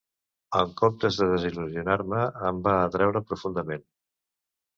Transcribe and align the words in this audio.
En 0.59 0.71
comptes 0.79 1.19
de 1.21 1.27
desil·lusionar-me, 1.33 2.23
em 2.49 2.63
va 2.69 2.75
atreure 2.87 3.23
profundament 3.29 3.87